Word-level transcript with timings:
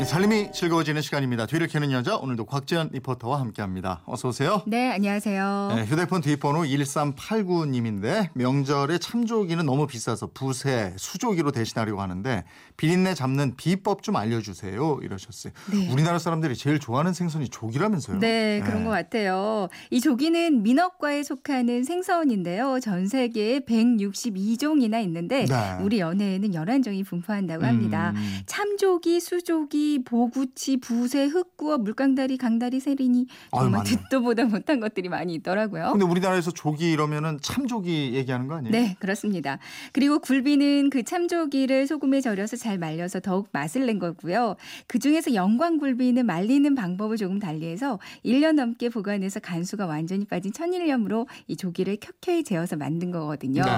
네, 0.00 0.06
살림이 0.06 0.50
즐거워지는 0.52 1.02
시간입니다. 1.02 1.44
뒤를 1.44 1.66
캐는 1.66 1.92
여자 1.92 2.16
오늘도 2.16 2.46
곽지연 2.46 2.88
리포터와 2.90 3.38
함께합니다. 3.38 4.00
어서 4.06 4.28
오세요. 4.28 4.62
네, 4.66 4.90
안녕하세요. 4.92 5.72
네, 5.76 5.84
휴대폰 5.84 6.22
뒷번호 6.22 6.62
1389님인데 6.62 8.30
명절에 8.32 8.96
참조기는 8.96 9.66
너무 9.66 9.86
비싸서 9.86 10.30
부세, 10.32 10.94
수조기로 10.96 11.52
대신하려고 11.52 12.00
하는데 12.00 12.44
비린내 12.78 13.12
잡는 13.12 13.56
비법 13.56 14.02
좀 14.02 14.16
알려주세요. 14.16 15.00
이러셨어요. 15.02 15.52
네. 15.70 15.92
우리나라 15.92 16.18
사람들이 16.18 16.56
제일 16.56 16.78
좋아하는 16.78 17.12
생선이 17.12 17.50
조기라면서요. 17.50 18.20
네, 18.20 18.62
그런 18.64 18.84
것 18.84 18.90
같아요. 18.92 19.68
이 19.90 20.00
조기는 20.00 20.62
민어과에 20.62 21.22
속하는 21.22 21.84
생선인데요. 21.84 22.80
전 22.80 23.06
세계에 23.06 23.60
162종이나 23.66 25.02
있는데 25.04 25.44
네. 25.44 25.76
우리 25.82 26.00
연해에는 26.00 26.52
11종이 26.52 27.04
분포한다고 27.04 27.66
합니다. 27.66 28.14
음. 28.16 28.40
참조기, 28.46 29.20
수조기, 29.20 29.89
보구치, 29.98 30.78
부세, 30.78 31.26
흑구어, 31.26 31.78
물강다리, 31.78 32.38
강다리, 32.38 32.80
세린이 32.80 33.26
아유, 33.50 33.64
정말 33.64 33.78
많네. 33.78 33.90
듣도 33.90 34.22
보다 34.22 34.44
못한 34.44 34.80
것들이 34.80 35.08
많이 35.08 35.34
있더라고요. 35.34 35.90
근데 35.92 36.04
우리나라에서 36.04 36.50
조기 36.52 36.92
이러면은 36.92 37.38
참조기 37.42 38.12
얘기하는 38.14 38.46
거 38.46 38.54
아니에요? 38.56 38.72
네, 38.72 38.96
그렇습니다. 39.00 39.58
그리고 39.92 40.18
굴비는 40.20 40.90
그 40.90 41.02
참조기를 41.02 41.86
소금에 41.86 42.20
절여서 42.20 42.56
잘 42.56 42.78
말려서 42.78 43.20
더욱 43.20 43.48
맛을 43.52 43.86
낸 43.86 43.98
거고요. 43.98 44.56
그 44.86 44.98
중에서 44.98 45.34
영광굴비는 45.34 46.24
말리는 46.24 46.74
방법을 46.74 47.16
조금 47.16 47.38
달리해서 47.38 47.98
1년 48.24 48.52
넘게 48.52 48.88
보관해서 48.88 49.40
간수가 49.40 49.86
완전히 49.86 50.24
빠진 50.24 50.52
천일염으로 50.52 51.26
이 51.48 51.56
조기를 51.56 51.98
켜켜이 52.00 52.44
재어서 52.44 52.76
만든 52.76 53.10
거거든요. 53.10 53.62
네. 53.62 53.70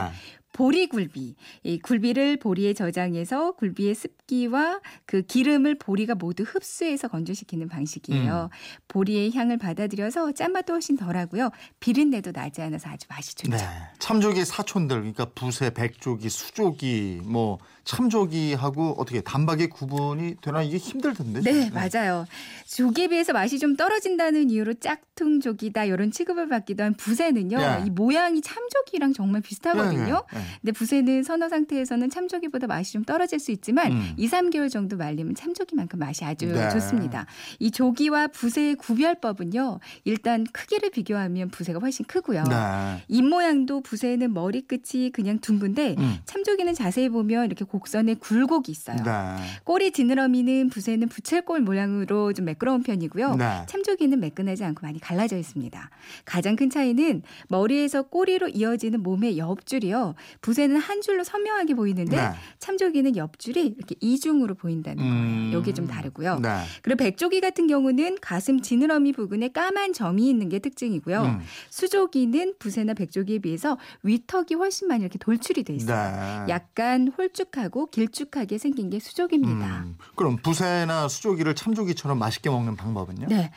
보리굴비. 0.53 1.34
이 1.64 1.78
굴비를 1.81 2.39
보리에 2.39 2.75
저장해서 2.75 3.53
굴비의 3.53 3.95
습기와 3.95 4.81
그 5.06 5.22
기름을 5.22 5.78
보리가 5.78 6.14
모두 6.14 6.42
흡수해서 6.42 7.08
건조시키는 7.08 7.69
방식이에요. 7.69 8.50
보리의 8.89 9.33
향을 9.33 9.58
받아들여서 9.58 10.33
짠맛도 10.33 10.75
훨씬 10.75 10.97
덜하고요. 10.97 11.50
비린내도 11.80 12.33
나지 12.33 12.61
않아서 12.62 12.91
아주 12.91 13.06
맛이 13.08 13.34
좋죠. 13.34 13.56
네. 13.56 13.64
참조기 13.98 14.45
사촌들 14.45 14.98
그러니까 14.98 15.27
부세, 15.34 15.70
백조기, 15.70 16.28
수조기, 16.28 17.23
뭐 17.25 17.58
참조기하고 17.84 18.95
어떻게 18.98 19.20
단박에 19.20 19.67
구분이 19.67 20.36
되나 20.41 20.62
이게 20.62 20.77
힘들던데. 20.77 21.41
네, 21.41 21.69
좀. 21.69 21.75
맞아요. 21.75 22.27
조기에 22.67 23.08
비해서 23.08 23.33
맛이 23.33 23.58
좀 23.58 23.77
떨어진다는 23.77 24.50
이유로 24.50 24.75
짝퉁 24.75 25.41
조기다 25.41 25.84
이런 25.84 26.11
취급을 26.11 26.48
받기도 26.48 26.84
한 26.84 26.95
부세는요. 26.95 27.58
예. 27.61 27.84
이 27.86 27.91
모양이 27.91 28.41
참조기랑 28.41 29.12
정말 29.14 29.41
비슷하거든요. 29.41 30.25
네, 30.33 30.39
네, 30.39 30.39
네. 30.39 30.42
근데 30.61 30.73
부세는 30.73 31.23
선어 31.23 31.48
상태에서는 31.48 32.11
참조기보다 32.11 32.67
맛이 32.67 32.93
좀 32.93 33.05
떨어질 33.05 33.39
수 33.39 33.51
있지만 33.53 33.93
음. 33.93 34.15
2, 34.17 34.29
3개월 34.29 34.71
정도 34.71 34.97
말리면 34.97 35.35
참조기만큼 35.35 35.98
맛이 35.98 36.25
아주 36.25 36.47
네. 36.47 36.69
좋습니다. 36.71 37.27
이 37.59 37.71
조기와 37.71 38.29
부세의 38.29 38.77
구별법은요. 38.77 39.81
일단 40.05 40.45
크기를 40.53 40.91
비교하면 40.91 41.51
부세가 41.51 41.79
훨씬 41.79 42.05
크고요. 42.07 42.45
네. 42.45 43.03
입 43.09 43.23
모양도 43.23 43.81
부세는 43.81 44.33
머리끝이 44.33 45.11
그냥 45.13 45.39
둥근데 45.39 45.97
음. 45.98 46.19
참조기는 46.25 46.75
자세히 46.75 47.09
보면 47.09 47.47
이렇게 47.47 47.65
곡선의 47.65 48.17
굴곡이 48.17 48.70
있어요. 48.70 48.97
네. 48.97 49.37
꼬리 49.65 49.93
지느러미는 49.93 50.70
부세는 50.70 51.09
부채꼴 51.09 51.61
모양으로 51.61 52.33
좀 52.33 52.45
매끄러운 52.47 52.83
편이고요. 52.83 53.37
네. 53.37 53.67
참조기는 53.67 54.19
매끈하지 54.20 54.65
않고 54.65 54.81
많이 54.83 55.01
갈라져 55.01 55.37
있습니다. 55.37 55.91
가장 56.25 56.57
큰 56.57 56.70
차이는 56.70 57.23
머리에서 57.48 58.03
꼬리로 58.03 58.48
이어지는 58.48 59.03
몸의 59.03 59.39
옆줄이요. 59.39 60.15
부세는 60.41 60.77
한 60.77 61.01
줄로 61.03 61.25
선명하게 61.25 61.75
보이는데 61.75 62.17
네. 62.17 62.31
참조기는 62.59 63.17
옆줄이 63.17 63.75
이렇게 63.77 63.95
이중으로 64.01 64.55
보인다는 64.55 65.03
음. 65.03 65.41
거예요. 65.51 65.61
이게 65.61 65.73
좀 65.73 65.87
다르고요. 65.87 66.41
네. 66.41 66.63
그리고 66.83 66.97
백조기 66.97 67.41
같은 67.41 67.67
경우는 67.67 68.19
가슴 68.20 68.61
지느러미 68.61 69.13
부근에 69.13 69.48
까만 69.48 69.92
점이 69.92 70.29
있는 70.29 70.48
게 70.48 70.59
특징이고요. 70.59 71.23
음. 71.23 71.41
수조기는 71.71 72.55
부세나 72.59 72.95
백조기에 72.95 73.39
비해서 73.41 73.79
위턱이 74.03 74.55
훨씬 74.57 74.89
많이 74.89 75.03
이렇게 75.03 75.19
돌출이 75.19 75.65
돼 75.65 75.75
있어요. 75.75 76.45
네. 76.47 76.53
약간 76.53 77.09
홀쭉하고 77.17 77.87
길쭉하게 77.87 78.59
생긴 78.59 78.91
게 78.91 78.98
수조기입니다. 78.98 79.83
음, 79.85 79.97
그럼 80.15 80.37
부세나 80.37 81.09
수조기를 81.09 81.55
참조기처럼 81.55 82.19
맛있게 82.19 82.51
먹는 82.51 82.77
방법은요? 82.77 83.27
네. 83.29 83.51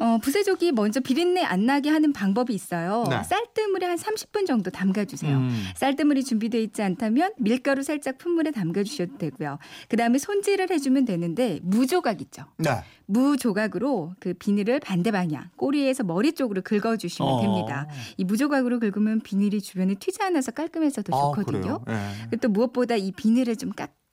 어, 0.00 0.18
부세조기 0.18 0.72
먼저 0.72 0.98
비린내 1.00 1.42
안 1.42 1.66
나게 1.66 1.90
하는 1.90 2.12
방법이 2.14 2.54
있어요. 2.54 3.04
네. 3.10 3.22
쌀뜨물에 3.22 3.86
한 3.86 3.96
30분 3.96 4.46
정도 4.46 4.70
담가주세요. 4.70 5.36
음. 5.36 5.64
쌀뜨물이 5.76 6.24
준비되어 6.24 6.60
있지 6.62 6.82
않다면 6.82 7.34
밀가루 7.36 7.82
살짝 7.82 8.16
푼물에 8.16 8.50
담가주셔도 8.50 9.18
되고요. 9.18 9.58
그 9.88 9.96
다음에 9.98 10.18
손질을 10.18 10.70
해주면 10.70 11.04
되는데 11.04 11.60
무조각 11.62 12.22
있죠. 12.22 12.44
네. 12.56 12.82
무조각으로 13.04 14.14
그 14.20 14.32
비닐을 14.34 14.80
반대 14.80 15.10
방향 15.10 15.50
꼬리에서 15.56 16.02
머리 16.02 16.32
쪽으로 16.32 16.62
긁어주시면 16.62 17.30
어. 17.30 17.40
됩니다. 17.42 17.86
이 18.16 18.24
무조각으로 18.24 18.78
긁으면 18.78 19.20
비닐이 19.20 19.60
주변에 19.60 19.96
튀지 19.96 20.22
않아서 20.22 20.52
깔끔해서 20.52 21.02
더 21.02 21.14
아, 21.16 21.36
좋거든요. 21.36 21.80
네. 21.86 22.36
또 22.38 22.48
무엇보다 22.48 22.96
이 22.96 23.12
비닐을 23.12 23.56
좀 23.56 23.70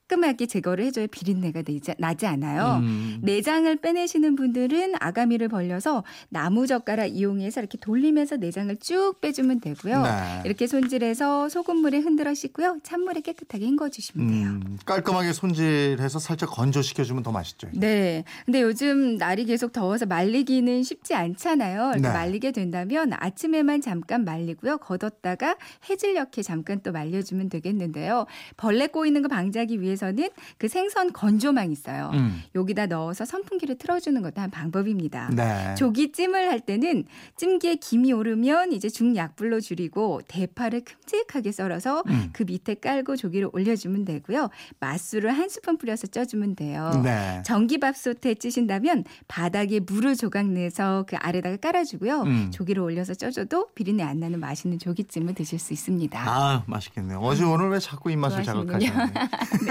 깔끔하게 0.08 0.46
제거를 0.48 0.86
해줘야 0.86 1.08
비린내가 1.08 1.62
나지, 1.62 1.94
나지 2.00 2.26
않아요. 2.26 2.80
음. 2.82 3.20
내장을 3.22 3.74
빼내시는 3.76 4.36
분들은 4.36 4.94
아가미를 5.00 5.50
벌려서 5.50 6.04
나무 6.30 6.66
젓가락 6.66 7.16
이용해서 7.16 7.62
이렇게 7.62 7.78
돌리면서 7.78 8.38
내장을 8.38 8.76
쭉 8.78 9.16
빼주면 9.22 9.60
되고요. 9.60 10.02
네. 10.02 10.42
이렇게 10.46 10.66
손질해서 10.66 11.50
소금물에 11.50 12.00
흔들어 12.00 12.34
씻고요. 12.34 12.80
찬물에 12.84 13.22
깨끗하게 13.22 13.68
헹궈주시면 13.68 14.28
돼요. 14.28 14.48
음, 14.48 14.78
깔끔하게 14.86 15.34
손질해서 15.34 16.20
살짝 16.20 16.50
건조시켜주면 16.52 17.24
더 17.24 17.32
맛있죠. 17.32 17.68
네. 17.74 18.24
근데 18.46 18.62
요즘 18.62 19.18
날이 19.18 19.46
계속 19.46 19.74
더워서 19.74 20.06
말리기는 20.06 20.84
쉽지 20.84 21.14
않잖아요. 21.14 21.96
네. 21.96 22.00
말리게 22.00 22.52
된다면 22.52 23.12
아침에만 23.14 23.82
잠깐 23.82 24.24
말리고요. 24.24 24.78
걷었다가 24.78 25.58
해질녘에 25.90 26.42
잠깐 26.44 26.80
또 26.82 26.92
말려주면 26.92 27.50
되겠는데요. 27.50 28.26
벌레 28.56 28.88
꼬이는 28.88 29.22
거 29.22 29.28
방지하기 29.28 29.82
위해서 29.82 29.97
는 30.06 30.30
그 30.58 30.68
생선 30.68 31.14
건조망 31.14 31.72
있어요. 31.72 32.12
음. 32.14 32.42
여기다 32.56 32.88
넣어서 32.88 33.26
선풍기를 33.26 33.78
틀어주는 33.78 34.22
것도 34.22 34.42
한 34.42 34.50
방법입니다. 34.50 35.30
네. 35.36 35.76
조기찜을 35.76 36.50
할 36.50 36.60
때는 36.60 37.06
찜기에 37.36 37.76
김이 37.76 38.14
오르면 38.14 38.72
이제 38.72 38.90
중약불로 38.90 39.60
줄이고 39.60 40.22
대파를 40.28 40.82
큼직하게 40.82 41.52
썰어서 41.52 42.04
음. 42.08 42.30
그 42.34 42.44
밑에 42.44 42.76
깔고 42.76 43.16
조기를 43.16 43.50
올려주면 43.54 44.06
되고요. 44.06 44.50
맛술을 44.80 45.32
한 45.32 45.50
스푼 45.50 45.78
뿌려서 45.78 46.08
쪄주면 46.08 46.56
돼요. 46.56 46.92
네. 47.04 47.42
전기밥솥에 47.46 48.36
찌신다면 48.36 49.04
바닥에 49.28 49.80
물을 49.80 50.16
조각 50.16 50.48
내서 50.48 51.06
그 51.08 51.16
아래다가 51.18 51.58
깔아주고요. 51.58 52.22
음. 52.22 52.52
조기를 52.52 52.82
올려서 52.82 53.14
쪄줘도 53.14 53.70
비린내 53.76 54.04
안 54.04 54.20
나는 54.20 54.40
맛있는 54.40 54.80
조기찜을 54.80 55.36
드실 55.36 55.60
수 55.60 55.74
있습니다. 55.74 56.20
아, 56.20 56.64
맛있겠네요. 56.66 57.20
어제 57.20 57.44
오늘 57.44 57.70
왜 57.70 57.80
자꾸 57.80 58.12
입맛을 58.12 58.44
좋아하시는군요. 58.44 58.88
자극하시나요? 58.88 59.28